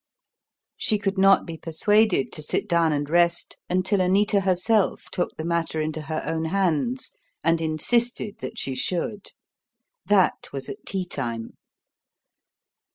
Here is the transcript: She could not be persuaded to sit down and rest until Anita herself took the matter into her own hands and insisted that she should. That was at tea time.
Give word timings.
She 0.77 0.97
could 0.97 1.19
not 1.19 1.45
be 1.45 1.57
persuaded 1.57 2.31
to 2.31 2.41
sit 2.41 2.67
down 2.67 2.91
and 2.91 3.07
rest 3.07 3.57
until 3.69 4.01
Anita 4.01 4.39
herself 4.39 5.05
took 5.11 5.37
the 5.37 5.45
matter 5.45 5.79
into 5.79 6.01
her 6.01 6.23
own 6.25 6.45
hands 6.45 7.11
and 7.43 7.61
insisted 7.61 8.39
that 8.39 8.57
she 8.57 8.73
should. 8.73 9.27
That 10.07 10.51
was 10.51 10.69
at 10.69 10.87
tea 10.87 11.05
time. 11.05 11.53